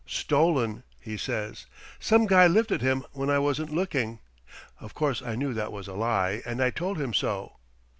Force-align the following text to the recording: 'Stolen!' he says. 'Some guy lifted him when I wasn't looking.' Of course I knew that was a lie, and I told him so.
'Stolen!' 0.03 0.81
he 0.99 1.15
says. 1.15 1.67
'Some 1.99 2.25
guy 2.25 2.47
lifted 2.47 2.81
him 2.81 3.05
when 3.11 3.29
I 3.29 3.37
wasn't 3.37 3.69
looking.' 3.71 4.17
Of 4.79 4.95
course 4.95 5.21
I 5.21 5.35
knew 5.35 5.53
that 5.53 5.71
was 5.71 5.87
a 5.87 5.93
lie, 5.93 6.41
and 6.43 6.59
I 6.59 6.71
told 6.71 6.99
him 6.99 7.13
so. 7.13 7.57